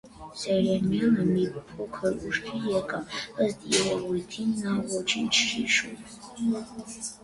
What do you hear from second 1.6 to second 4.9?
փոքր ուշքի եկավ, ըստ երևույթին, նա